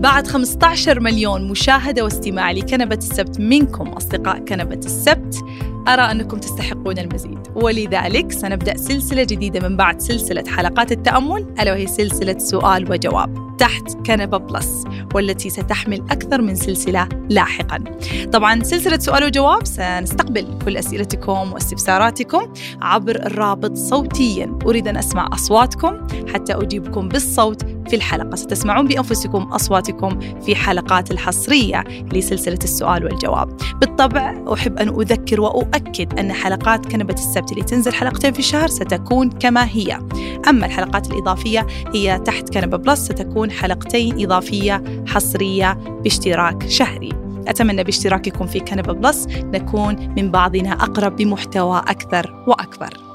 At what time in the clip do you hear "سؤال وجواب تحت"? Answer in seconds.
12.38-14.06